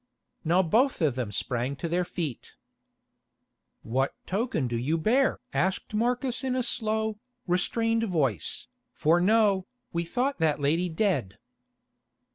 Now 0.43 0.63
both 0.63 0.99
of 0.99 1.13
them 1.13 1.31
sprang 1.31 1.75
to 1.75 1.87
their 1.87 2.03
feet. 2.03 2.53
"What 3.83 4.15
token 4.25 4.65
do 4.67 4.75
you 4.75 4.97
bear?" 4.97 5.39
asked 5.53 5.93
Marcus 5.93 6.43
in 6.43 6.55
a 6.55 6.63
slow, 6.63 7.19
restrained 7.45 8.05
voice, 8.05 8.67
"for 8.93 9.21
know, 9.21 9.67
we 9.93 10.03
thought 10.03 10.39
that 10.39 10.59
lady 10.59 10.89
dead." 10.89 11.37